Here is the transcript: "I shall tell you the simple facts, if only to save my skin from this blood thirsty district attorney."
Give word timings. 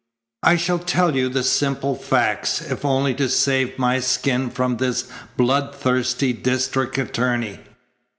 "I 0.41 0.55
shall 0.55 0.79
tell 0.79 1.15
you 1.15 1.29
the 1.29 1.43
simple 1.43 1.93
facts, 1.93 2.59
if 2.59 2.83
only 2.83 3.13
to 3.13 3.29
save 3.29 3.77
my 3.77 3.99
skin 3.99 4.49
from 4.49 4.77
this 4.77 5.07
blood 5.37 5.75
thirsty 5.75 6.33
district 6.33 6.97
attorney." 6.97 7.59